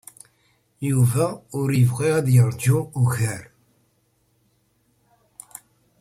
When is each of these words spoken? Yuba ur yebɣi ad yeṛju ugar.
Yuba 0.89 1.25
ur 1.59 1.69
yebɣi 1.77 2.09
ad 2.17 2.27
yeṛju 2.35 2.77
ugar. 3.01 3.43